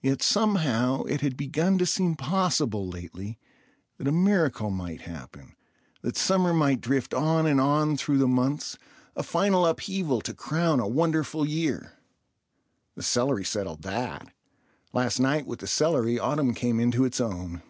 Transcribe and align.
Yet 0.00 0.22
somehow 0.22 1.02
it 1.02 1.20
had 1.20 1.36
begun 1.36 1.76
to 1.76 1.84
seem 1.84 2.14
possible 2.16 2.88
lately 2.88 3.38
that 3.98 4.08
a 4.08 4.10
miracle 4.10 4.70
might 4.70 5.02
happen, 5.02 5.54
that 6.00 6.16
summer 6.16 6.54
might 6.54 6.80
drift 6.80 7.12
on 7.12 7.44
and 7.46 7.60
on 7.60 7.98
through 7.98 8.16
the 8.16 8.26
months—a 8.26 9.22
final 9.22 9.66
upheaval 9.66 10.22
to 10.22 10.32
crown 10.32 10.80
a 10.80 10.88
wonderful 10.88 11.46
year. 11.46 11.92
The 12.94 13.02
celery 13.02 13.44
settled 13.44 13.82
that. 13.82 14.32
Last 14.94 15.20
night 15.20 15.44
with 15.44 15.58
the 15.58 15.66
celery 15.66 16.18
autumn 16.18 16.54
came 16.54 16.80
into 16.80 17.04
its 17.04 17.20
own. 17.20 17.60